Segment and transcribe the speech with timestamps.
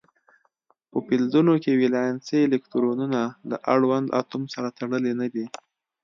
[0.89, 5.45] په فلزونو کې ولانسي الکترونونه له اړوند اتوم سره تړلي نه وي.